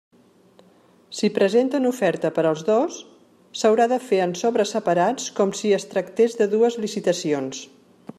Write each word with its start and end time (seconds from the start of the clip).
Si 1.17 1.27
presenten 1.35 1.83
oferta 1.89 2.31
per 2.37 2.45
als 2.51 2.63
dos, 2.69 2.97
s'haurà 3.61 3.87
de 3.93 3.99
fer 4.07 4.21
en 4.27 4.33
sobres 4.41 4.73
separats 4.77 5.29
com 5.41 5.53
si 5.61 5.75
es 5.79 5.87
tractés 5.93 6.39
de 6.41 6.49
dues 6.55 6.79
licitacions. 6.87 7.61